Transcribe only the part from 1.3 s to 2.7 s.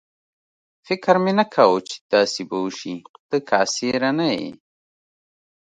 نه کاوه چې داسې به